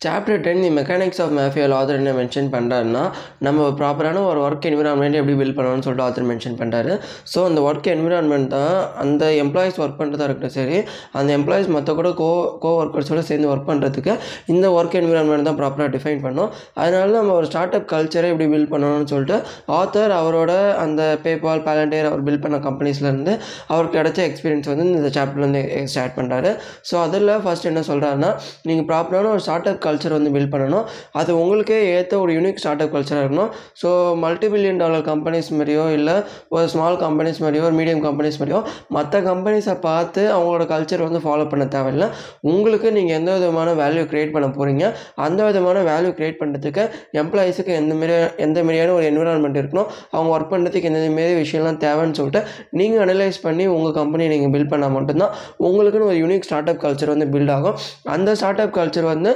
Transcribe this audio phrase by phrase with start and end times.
[0.00, 3.02] Chapter ten the mechanics of மேஃபியல் author என்ன mention பண்ணுறாருன்னா
[3.46, 6.92] நம்ம ப்ராப்பரான ஒரு ஒர்க் என்விரான்மெண்ட் எப்படி பில்ட் பண்ணணும்னு சொல்லிட்டு ஆத்தர் மென்ஷன் பண்ணுறாரு
[7.32, 8.70] ஸோ அந்த ஒர்க் என்விரான்மெண்ட் தான்
[9.02, 10.78] அந்த எம்ப்ளாயிஸ் ஒர்க் பண்ணுறதா இருக்கட்டும் சரி
[11.12, 12.28] அந்த எம்ப்ளாயிஸ் மற்ற கூட கோ
[12.62, 14.14] கோ ஒர்க்கர்ஸோட சேர்ந்து ஒர்க் பண்ணுறதுக்கு
[14.46, 16.48] இந்த ஒர்க் என்விரான்மெண்ட் தான் ப்ராப்பராக டிஃபைன் பண்ணோம்.
[16.80, 19.36] அதனால நம்ம ஒரு ஸ்டார்ட் அப் கல்ச்சரை எப்படி பில்ட் பண்ணணும்னு சொல்லிட்டு
[19.80, 20.54] ஆத்தர் அவரோட
[20.84, 23.34] அந்த பேபால் பேலண்டியர் அவர் பில்ட் பண்ண கம்பெனிஸ்லேருந்து
[23.72, 25.62] அவருக்கு கிடைச்ச எக்ஸ்பீரியன்ஸ் வந்து இந்த சாப்டர்லேருந்து
[25.92, 26.52] ஸ்டார்ட் பண்ணுறாரு
[26.90, 28.32] ஸோ அதில் ஃபஸ்ட் என்ன சொல்கிறாருன்னா
[28.66, 30.84] நீங்கள் ப்ராப்பரான ஒரு ஸ்டார்ட் அப் கல்ச்சர் வந்து பில்ட் பண்ணணும்.
[31.20, 33.52] அது உங்களுக்கே ஏற்ற ஒரு யூனிக் ஸ்டார்ட் அப் கல்ச்சராக இருக்கணும்.
[33.82, 33.88] ஸோ
[34.24, 36.16] மல்டிபில்லியன் டாலர் கம்பெனிஸ் மாதிரியோ இல்லை
[36.54, 38.60] ஒரு ஸ்மால் கம்பெனிஸ் மாதிரியோ ஒரு மீடியம் கம்பெனிஸ் மாதிரியோ
[38.96, 42.08] மற்ற கம்பெனிஸை பார்த்து அவங்களோட கல்ச்சர் வந்து ஃபாலோ பண்ண தேவையில்லை.
[42.52, 44.84] உங்களுக்கு நீங்கள் எந்த விதமான வேல்யூ க்ரியேட் பண்ண போகிறீங்க
[45.26, 46.82] அந்த விதமான வேல்யூ க்ரியேட் பண்ணுறதுக்கு
[47.22, 48.14] எம்ப்ளாயீஸுக்கு எந்த மாரி
[48.46, 52.42] எந்த மாரியான ஒரு என்விரான்மெண்ட் இருக்கணும் அவங்க ஒர்க் பண்ணுறதுக்கு எந்த மாரி விஷயம்லாம் தேவைன்னு சொல்லிட்டு
[52.80, 55.34] நீங்கள் அனலைஸ் பண்ணி உங்கள் கம்பெனியை நீங்கள் பில்ட் பண்ணால் மட்டும்தான்
[55.68, 57.76] உங்களுக்குன்னு ஒரு யூனிக் ஸ்டார்ட் அப் கல்ச்சர் வந்து பில்ட் ஆகும்.
[58.14, 59.30] அந்த ஸ்டார்ட் அப் கல்ச்சர் வந்து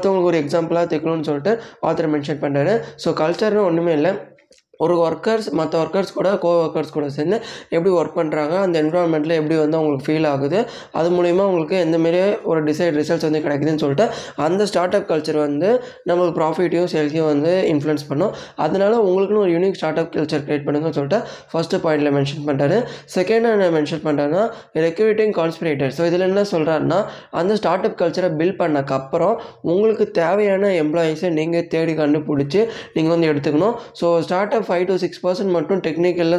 [0.00, 1.54] மற்றவங்களுக்கு ஒரு எக்ஸாம்பிளாக தைக்கணும்னு சொல்லிட்டு
[1.88, 4.12] ஆத்தர் மென்ஷன் பண்ணுறாரு ஸோ கல்ச்சர்னு ஒன்றுமே இல்லை.
[4.84, 7.36] ஒரு ஒர்க்கர்ஸ் மற்ற ஒர்க்கர்ஸ் கூட கோ ஒர்க்கர்ஸ் கூட சேர்ந்து
[7.74, 10.58] எப்படி ஒர்க் பண்ணுறாங்க அந்த என்விரான்மெண்ட்டில் எப்படி வந்து அவங்களுக்கு ஃபீல் ஆகுது
[10.98, 14.06] அது மூலிமா உங்களுக்கு எந்த மாரி ஒரு டிசைட் ரிசல்ட்ஸ் வந்து கிடைக்குதுன்னு சொல்லிட்டு
[14.46, 15.68] அந்த ஸ்டார்ட் அப் கல்ச்சர் வந்து
[16.08, 18.32] நம்மளுக்கு ப்ராஃபிட்டையும் சேல்ஸையும் வந்து இன்ஃப்ளூயன்ஸ் பண்ணும்.
[18.64, 21.20] அதனால உங்களுக்குன்னு ஒரு unique start up culture create பண்ணுங்கன்னு சொல்லிட்டு
[21.52, 22.78] ஃபஸ்ட்டு பாயிண்டில் மென்ஷன் பண்ணுறாரு
[23.16, 24.44] செகண்ட் என்ன மென்ஷன் பண்ணுறாருன்னா
[24.86, 27.00] ரெக்ரூட்டிங் கான்ஸ்பிரேட்டர் ஸோ இதில் என்ன சொல்கிறாருன்னா
[27.40, 29.36] அந்த ஸ்டார்ட் அப் கல்ச்சரை பில்ட் பண்ணக்கப்புறம்
[29.72, 32.60] உங்களுக்கு தேவையான எம்ப்ளாயீஸை நீங்கள் தேடி கண்டுபிடிச்சி
[32.94, 33.76] நீங்கள் வந்து எடுத்துக்கணும்.
[34.00, 36.38] So start up five to six percent மட்டும் டெக்னிக்கலில்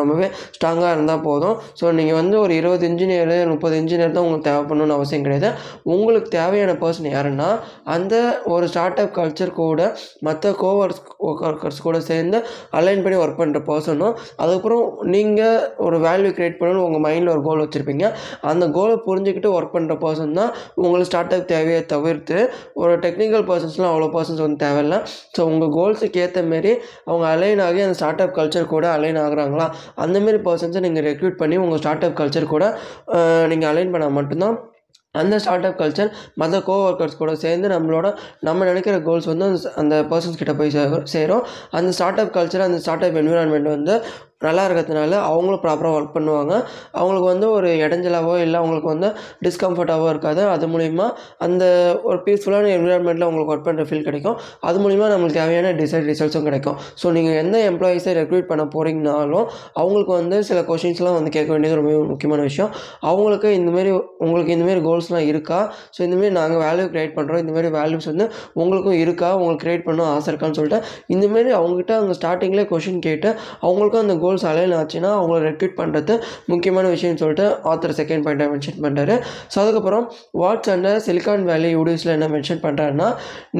[0.00, 1.56] ரொம்பவே ஸ்ட்ராங்காக இருந்தால் போதும்.
[1.80, 5.50] ஸோ நீங்கள் வந்து ஒரு இருபது இன்ஜினியர் முப்பது இன்ஜினியர் தான் உங்களுக்கு தேவைப்படணும்னு அவசியம் கிடையாது.
[5.94, 7.48] உங்களுக்கு தேவையான பர்சன் யாருன்னா
[7.96, 8.14] அந்த
[8.54, 9.80] ஒரு ஸ்டார்ட் அப் கல்ச்சர் கூட
[10.28, 12.38] மற்ற கோவர்ஸ் ஒர்க்கர்ஸ் கூட சேர்ந்து
[12.78, 17.62] அலைன் பண்ணி ஒர்க் பண்ணுற பர்சனும் அதுக்கப்புறம் நீங்கள் ஒரு வேல்யூ க்ரியேட் பண்ணணும்னு உங்கள் மைண்டில் ஒரு கோல்
[17.64, 18.06] வச்சுருப்பீங்க.
[18.50, 22.38] அந்த கோலை புரிஞ்சுக்கிட்டு ஒர்க் பண்ணுற பர்சன் தான் உங்களுக்கு ஸ்டார்ட் அப் தேவையை தவிர்த்து
[22.82, 24.98] ஒரு டெக்னிக்கல் பர்சன்ஸ்லாம் அவ்வளோ பர்சன்ஸ் வந்து தேவையில்லை.
[25.36, 26.72] ஸோ உங்கள் கோல்ஸுக்கு ஏற்ற மாரி
[27.08, 29.66] அவங்க அலைன் ஆகி அந்த ஸ்டார்ட் அப் கல்ச்சர் கூட அலைன் ஆகுறாங்களா?
[30.04, 32.64] அந்தமாரி பர்சன்ஸை நீங்கள் ரெக்ரூட் பண்ணி உங்கள் ஸ்டார்ட் அப் கல்ச்சர் கூட
[33.52, 34.58] நீங்கள் அலைன் பண்ணால் மட்டும்தான்
[35.20, 38.08] அந்த ஸ்டார்ட் அப் கல்ச்சர் மற்ற கோ ஒர்க்கர்ஸ் கூட சேர்ந்து நம்மளோட
[38.48, 41.06] நம்ம நினைக்கிற கோல்ஸ் வந்து அந்த அந்த பர்சன்ஸ் கிட்ட போய் சேரும்.
[41.14, 41.44] சேரும்
[41.78, 43.94] அந்த ஸ்டார்ட் அப் கல்ச்சர் அந்த ஸ்டார்ட் அப் என்விரான்மெண்ட் வந்து
[44.46, 46.52] நல்லா இருக்கிறதுனால அவங்களும் ப்ராப்பராக ஒர்க் பண்ணுவாங்க.
[46.98, 49.08] அவங்களுக்கு வந்து ஒரு இடைஞ்சலாவோ இல்லை அவங்களுக்கு வந்து
[49.46, 50.42] டிஸ்கம்ஃபர்ட்டாகவோ இருக்காது.
[50.54, 51.06] அது மூலிமா
[51.46, 51.64] அந்த
[52.08, 54.36] ஒரு பீஸ்ஃபுல்லான என்விரான்மெண்ட்டில் அவங்களுக்கு ஒர்க் பண்ணுற ஃபீல் கிடைக்கும்.
[54.68, 56.78] அது மூலிமா நம்மளுக்கு தேவையான டிசைட் ரிசல்ட்ஸும் கிடைக்கும்.
[57.02, 59.46] ஸோ நீங்கள் எந்த எம்ப்ளாயீஸை ரெக்ரூட் பண்ண போகிறீங்கனாலும்
[59.80, 62.70] அவங்களுக்கு வந்து சில கொஷின்ஸ்லாம் வந்து கேட்க வேண்டியது ரொம்ப முக்கியமான விஷயம்.
[63.10, 63.92] அவங்களுக்கு இந்தமாரி
[64.24, 65.60] உங்களுக்கு இந்தமாரி கோல்ஸ்லாம் இருக்கா?
[65.94, 68.26] ஸோ இந்தமாரி நாங்கள் வேல்யூ க்ரியேட் பண்ணுறோம் இந்தமாரி வேல்யூஸ் வந்து
[68.60, 69.30] உங்களுக்கும் இருக்கா?
[69.40, 70.80] உங்களுக்கு க்ரியேட் பண்ணணும் ஆசை இருக்கான்னு சொல்லிட்டு
[71.14, 73.28] இந்தமாரி அவங்ககிட்ட அவங்க ஸ்டார்டிங்லேயே கொஷின் கேட்டு
[73.66, 76.14] அவங்களுக்கும் அந்த கோல் கோல்ஸ் அலைன் ஆச்சுன்னா அவங்கள ரெக்ரூட் பண்ணுறது
[76.52, 79.14] முக்கியமான விஷயம்னு சொல்லிட்டு ஆத்தர் செகண்ட் பாயிண்ட்டாக மென்ஷன் பண்ணுறாரு
[79.52, 80.04] ஸோ அதுக்கப்புறம்
[80.40, 83.08] வாட்ஸ் அண்டர் சிலிகான் வேலி யூடியூஸில் என்ன மென்ஷன் பண்ணுறாருன்னா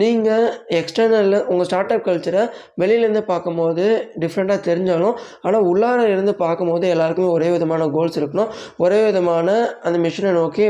[0.00, 0.44] நீங்கள்
[0.80, 2.42] எக்ஸ்டர்னலில் உங்கள் ஸ்டார்ட் அப் கல்ச்சரை
[2.80, 3.84] வெளியிலேருந்து பார்க்கும்போது
[4.22, 8.50] டிஃப்ரெண்ட்டாக தெரிஞ்சாலும் ஆனால் உள்ளார இருந்து பார்க்கும்போது எல்லாருக்குமே ஒரே விதமான கோல்ஸ் இருக்கணும்.
[8.84, 9.48] ஒரே விதமான
[9.86, 10.66] அந்த மிஷினை நோக்கி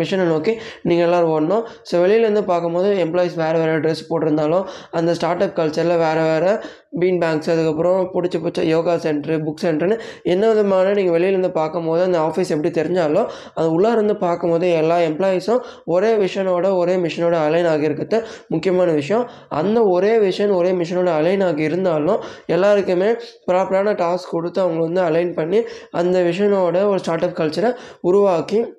[0.00, 0.52] மிஷினை நோக்கி
[0.88, 1.64] நீங்கள் எல்லோரும் ஓடணும்.
[1.88, 4.66] ஸோ வெளியிலேருந்து பார்க்கும்போது எம்ப்ளாயிஸ் வேறு வேறு ட்ரெஸ் போட்டிருந்தாலும்
[4.98, 6.52] அந்த ஸ்டார்ட் அப் கல்ச்சரில் வேறு வேறு
[7.00, 12.18] பீன் பேங்க்ஸ் அதுக்கப்புறம் பிடிச்ச பிடிச்ச யோகா சென்டர் புக் சென்டர்னு என்ன விதமான நீங்கள் வெளியிலேருந்து பார்க்கும்போது அந்த
[12.18, 18.92] ஆஃபீஸ் எப்படி தெரிஞ்சாலும் அது உள்ளாருந்து பார்க்கும்போது எல்லா எம்ப்ளாயீஸும் ஒரே விஷனோட ஒரே மிஷினோட அலைன் ஆகியிருக்கிறது முக்கியமான
[18.92, 19.30] விஷயம்.
[19.48, 23.12] அந்த ஒரே விஷன் ஒரே மிஷினோட அலைன் ஆகி இருந்தாலும் எல்லாருக்குமே
[23.46, 28.76] ப்ராப்பரான டாஸ்க் கொடுத்து அவங்க வந்து அலைன் பண்ணி அந்த விஷனோட ஒரு ஸ்டார்ட் அப் கல்ச்சரை உருவாக்கி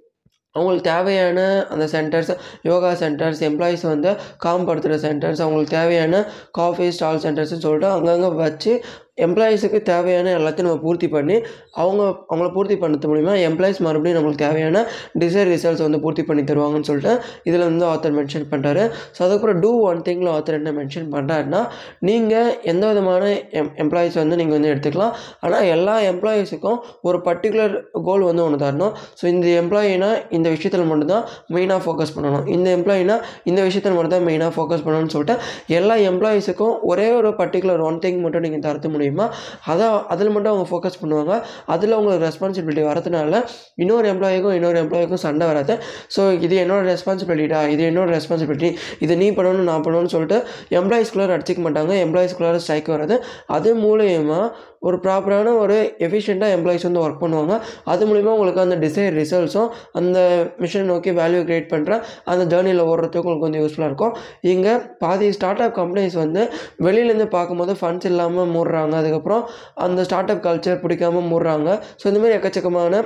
[0.55, 7.57] அவங்களுக்கு தேவையான அந்த சென்டர்ஸ் யோகா சென்டர்ஸ் எம்ப்ளாயீஸ் வந்து காம்படுத்துகிற சென்டர்ஸ் அவங்களுக்கு தேவையான காஃபி ஸ்டால் சென்டர்ஸ்னு
[7.57, 8.83] சொல்லிட்டு அங்கங்கே வச்சு
[9.25, 11.37] எம்ப்ளாயீஸுக்கு தேவையான எல்லாத்தையும் நம்ம பூர்த்தி பண்ணி
[11.81, 14.83] அவங்க அவங்கள பூர்த்தி பண்ணுறது மூலிமா எம்ப்ளாயீஸ் மறுபடியும் நம்மளுக்கு தேவையான
[15.23, 17.13] டிசைர் ரிசல்ட்ஸ் வந்து பூர்த்தி பண்ணி தருவாங்கன்னு சொல்லிட்டு
[17.49, 18.83] இதில் வந்து ஆத்தர் மென்ஷன் பண்ணுறாரு
[19.15, 21.61] ஸோ அதுக்கப்புறம் டூ ஒன் திங்கில் ஆத்தர் என்ன மென்ஷன் பண்ணுறாருன்னா
[22.09, 23.23] நீங்கள் எந்த விதமான
[23.59, 25.13] எம் எம்ப்ளாயீஸ் வந்து நீங்கள் வந்து எடுத்துக்கலாம்.
[25.45, 27.73] ஆனால் எல்லா எம்ப்ளாயீஸுக்கும் ஒரு பர்டிகுலர்
[28.07, 28.93] கோல் வந்து ஒன்று தரணும்.
[29.19, 31.25] ஸோ இந்த எம்ப்ளாயினா இந்த விஷயத்தில் மட்டும்தான்
[31.55, 32.45] மெயினாக ஃபோக்கஸ் பண்ணணும்.
[32.55, 33.15] இந்த எம்ப்ளாயினா
[33.51, 35.35] இந்த விஷயத்தில் மட்டும்தான் மெயினாக ஃபோக்கஸ் பண்ணணும்னு சொல்லிட்டு
[35.79, 39.27] எல்லா எம்ப்ளாயீஸுக்கும் ஒரே ஒரு பர்டிகுலர் ஒன் திங் மட்டும் நீங்கள் தரத்து முடியும் முடியுமா
[39.71, 41.33] அதான் அதில் மட்டும் அவங்க ஃபோக்கஸ் பண்ணுவாங்க.
[41.73, 43.41] அதில் அவங்களுக்கு ரெஸ்பான்சிபிலிட்டி வரதுனால
[43.83, 45.75] இன்னொரு எம்ப்ளாயிக்கும் இன்னொரு எம்ப்ளாயிக்கும் சண்டை வராது.
[46.15, 48.71] ஸோ இது என்னோட ரெஸ்பான்சிபிலிட்டா இது என்னோட ரெஸ்பான்சிபிலிட்டி
[49.05, 50.39] இது நீ பண்ணணும் நான் பண்ணணும்னு சொல்லிட்டு
[50.79, 51.93] எம்ப்ளாயிஸ்குள்ளார அடிச்சிக்க மாட்டாங்க.
[52.05, 53.17] எம்ப்ளாயிஸ்குள்ளார ஸ்ட்ரைக் வராது.
[53.57, 54.41] அது மூலயமா
[54.87, 55.77] ஒரு ப்ராப்பரான ஒரு
[56.07, 57.53] எஃபிஷியண்ட்டாக எம்ப்ளாயிஸ் வந்து ஒர்க் பண்ணுவாங்க.
[57.91, 60.17] அது மூலிமா உங்களுக்கு அந்த டிசைர் ரிசல்ட்ஸும் அந்த
[60.63, 61.93] மிஷினை நோக்கி வேல்யூ க்ரியேட் பண்ணுற
[62.33, 64.15] அந்த ஜேர்னியில் ஓடுறதுக்கு உங்களுக்கு வந்து யூஸ்ஃபுல்லாக இருக்கும்.
[64.53, 66.43] இங்கே பாதி ஸ்டார்ட் அப் கம்பெனிஸ் வந்து
[66.87, 68.93] வெளியிலேருந்து பார்க்கும்போது ஃபண்ட்ஸ் இல்லாமல் மூடுறாங்க.
[69.03, 69.43] அதுக்கப்புறம்
[69.87, 71.69] அந்த ஸ்டார்ட் அப் கல்ச்சர் பிடிக்காம மூடுறாங்க.
[72.01, 73.01] ஸோ இந்தமாரி எக்கச்சக்கமான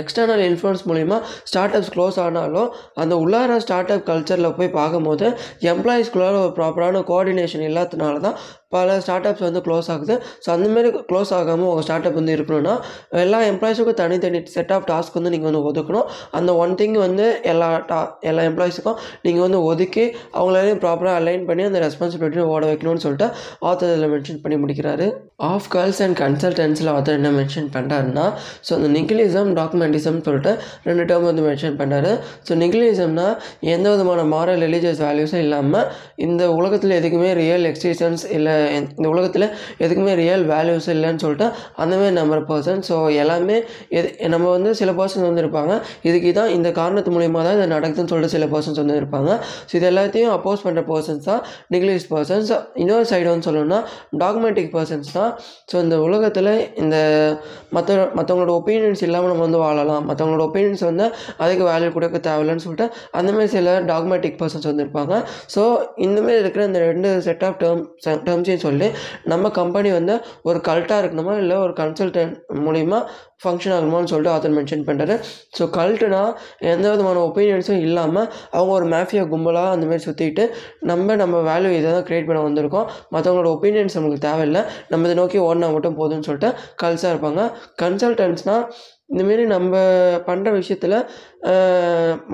[0.00, 1.16] எக்ஸ்டர்னல் இன்ஃப்ளூயன்ஸ் மூலிமா
[1.50, 2.68] ஸ்டார்ட் அப்ஸ் க்ளோஸ் ஆனாலும்
[3.02, 5.26] அந்த உள்ளார ஸ்டார்ட் அப் கல்ச்சரில் போய் பார்க்கும்போது
[5.72, 8.38] எம்ப்ளாயீஸ்குள்ளார ஒரு ப்ராப்பரான கோஆர்டினேஷன் இல்லாததுனால தான்
[8.76, 10.14] பல ஸ்டார்ட் அப்ஸ் வந்து க்ளோஸ் ஆகுது.
[10.44, 12.74] ஸோ அந்தமாரி க்ளோஸ் ஆகாமல் உங்கள் ஸ்டார்ட் அப் வந்து இருக்கணும்னா
[13.24, 16.06] எல்லா எம்ப்ளாயிஸுக்கும் தனித்தனி செட் ஆஃப் டாஸ்க் வந்து நீங்கள் வந்து ஒதுக்கணும்.
[16.38, 17.98] அந்த ஒன் திங் வந்து எல்லா டா
[18.30, 20.04] எல்லா எம்ப்ளாயிஸுக்கும் நீங்கள் வந்து ஒதுக்கி
[20.38, 23.28] அவங்களாலையும் ப்ராப்பராக அலைன் பண்ணி அந்த ரெஸ்பான்சிபிலிட்டியை ஓட வைக்கணும்னு சொல்லிட்டு
[23.70, 25.06] ஆத்தர் இதில் மென்ஷன் பண்ணி முடிக்கிறாரு.
[25.50, 28.26] ஆஃப் கேர்ள்ஸ் அண்ட் கன்சல்டன்ஸில் ஆத்தர் என்ன மென்ஷன் பண்ணுறாருன்னா
[28.66, 30.52] ஸோ அந்த நிகிலிசம் டாக்குமெண்டிசம் சொல்லிட்டு
[30.88, 32.10] ரெண்டு டேர்ம் வந்து மென்ஷன் பண்ணார்
[32.48, 33.26] ஸோ நிகிலிசம்னா
[33.74, 35.88] எந்த விதமான மாரல் ரிலீஜியஸ் வேல்யூஸும் இல்லாமல்
[36.26, 39.46] இந்த உலகத்தில் எதுக்குமே ரியல் எக்ஸிஸ்டன்ஸ் இல்லை இந்த உலகத்தில்
[39.84, 41.46] எதுக்குமே ரியல் வேல்யூஸ் இல்லைன்னு சொல்லிட்டு
[41.82, 43.56] அந்தமாரி நம்புற பர்சன் ஸோ எல்லாமே
[43.98, 45.72] எது நம்ம வந்து சில பர்சன்ஸ் வந்து இருப்பாங்க.
[46.08, 49.30] இதுக்கு தான் இந்த காரணத்து மூலிமா தான் இது நடக்குதுன்னு சொல்லிட்டு சில பர்சன்ஸ் வந்து இருப்பாங்க.
[49.68, 51.42] ஸோ இது எல்லாத்தையும் அப்போஸ் பண்ணுற பர்சன்ஸ் தான்
[51.74, 52.50] நிகிலிஸ் பர்சன்ஸ்
[52.82, 53.80] இன்னொரு சைடு வந்து சொல்லணும்னா
[54.22, 55.32] டாக்மெட்டிக் பர்சன்ஸ் தான்.
[55.70, 56.52] ஸோ இந்த உலகத்தில்
[56.82, 56.96] இந்த
[57.76, 60.04] மற்ற மற்றவங்களோட ஒப்பீனியன்ஸ் இல்லாமல் நம்ம வந்து வாழலாம்.
[60.10, 61.06] மற்றவங்களோட ஒப்பீனியன்ஸ் வந்து
[61.42, 62.86] அதுக்கு வேல்யூ கொடுக்க தேவையில்லைன்னு சொல்லிட்டு
[63.18, 65.14] அந்தமாரி சில டாக்மெட்டிக் பர்சன்ஸ் வந்து இருப்பாங்க.
[65.54, 65.62] ஸோ
[66.06, 68.88] இந்தமாரி இருக்கிற இந்த ரெண்டு செட் ஆஃப் டேர்ம் விஷயம் சொல்லி
[69.32, 70.14] நம்ம கம்பெனி வந்து
[70.48, 72.34] ஒரு கல்ட்டாக இருக்கணுமா இல்லை ஒரு கன்சல்டன்ட்
[72.64, 72.98] மூலிமா
[73.42, 75.14] ஃபங்க்ஷன் ஆகணுமான்னு சொல்லிட்டு ஆத்தர் மென்ஷன் பண்ணுறாரு
[75.56, 76.20] ஸோ கல்ட்டுனா
[76.72, 80.44] எந்த விதமான ஒப்பீனியன்ஸும் இல்லாமல் அவங்க ஒரு மேஃபியா கும்பலாக அந்தமாரி சுற்றிட்டு
[80.90, 82.88] நம்ம நம்ம வேல்யூ இதை தான் க்ரியேட் பண்ண வந்திருக்கோம்.
[83.14, 84.62] மற்றவங்களோட ஒப்பீனியன்ஸ் நம்மளுக்கு தேவையில்லை.
[84.90, 86.50] நம்ம இதை நோக்கி ஓடினா மட்டும் போதும்னு சொல்லிட்டு
[86.82, 87.42] கல்ஸாக இருப்பாங்க.
[87.82, 88.64] கன்சல்டன்ஸ்னால்
[89.12, 89.74] இந்தமாரி நம்ம
[90.28, 90.98] பண்ணுற விஷயத்தில்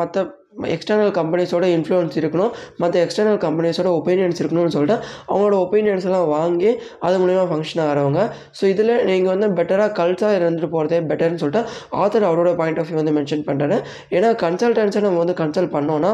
[0.00, 2.52] மற்ற எக்ஸ்டர்னல் கம்பெனிஸோட இன்ஃப்ளூயன்ஸ் இருக்கணும்
[2.82, 4.96] மற்ற எக்ஸ்டர்னல் கம்பெனிஸோட ஒப்பீனியன்ஸ் இருக்கணும்னு சொல்லிட்டு
[5.28, 6.70] அவங்களோட ஒப்பீனியன்ஸ் எல்லாம் வாங்கி
[7.06, 8.22] அது மூலிமா ஃபங்க்ஷன் ஆகிறவங்க.
[8.58, 11.62] ஸோ இதில் நீங்கள் வந்து பெட்டராக கல்ச்சாக இருந்துட்டு போகிறதே பெட்டர்னு சொல்லிட்டு
[12.02, 13.78] ஆத்தர் அவரோட பாயிண்ட் ஆஃப் வியூ வந்து மென்ஷன் பண்ணுறாரு
[14.18, 16.12] ஏன்னா கன்சல்டன்ஸை நம்ம வந்து கன்சல்ட் பண்ணோன்னா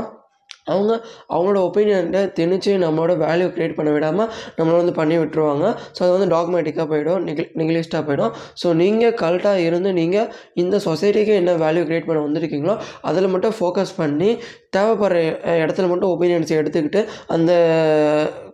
[0.74, 0.92] அவங்க
[1.34, 5.66] அவங்களோட ஒப்பீனியன்ட்டை திணிச்சு நம்மளோட வேல்யூ க்ரியேட் பண்ண விடாமல் நம்மளை வந்து பண்ணி விட்டுருவாங்க.
[5.96, 8.32] ஸோ அது வந்து டாக்மேட்டிக்காக போயிடும் நெகில் நெகிலிஸ்டாக போயிடும்.
[8.62, 10.28] ஸோ நீங்கள் கல்ட்டாக இருந்து நீங்கள்
[10.62, 12.76] இந்த சொசைட்டிக்கு என்ன வேல்யூ க்ரியேட் பண்ண வந்திருக்கீங்களோ
[13.10, 14.30] அதில் மட்டும் ஃபோக்கஸ் பண்ணி
[14.76, 15.18] தேவைப்படுற
[15.62, 17.02] இடத்துல மட்டும் ஒப்பீனியன்ஸ் எடுத்துக்கிட்டு
[17.36, 17.52] அந்த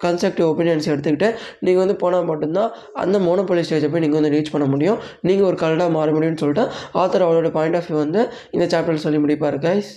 [0.04, 1.30] கன்ஸ்ட்ரக்டிவ் ஒப்பீனியன்ஸ் எடுத்துக்கிட்டு
[1.66, 2.70] நீங்கள் வந்து போனால் மட்டும்தான்
[3.04, 5.00] அந்த மோனோபொலி ஸ்டேஜை போய் நீங்கள் வந்து ரீச் பண்ண முடியும்.
[5.28, 6.66] நீங்கள் ஒரு கல்ட்டாக மாற முடியும்னு சொல்லிட்டு
[7.02, 8.22] ஆத்தர் அவரோட பாயிண்ட் ஆஃப் வியூ வந்து
[8.56, 9.92] இந்த சாப்டரில் சொல்லி முடிப்பார் கைஸ்